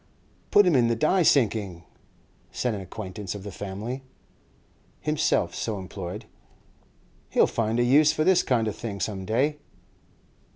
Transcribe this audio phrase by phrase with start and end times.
[0.49, 1.83] 'Put him to the die sinking,'
[2.51, 4.01] said an acquaintance of the family,
[4.99, 6.25] himself so employed;
[7.29, 9.59] 'he'll find a use for this kind of thing some day.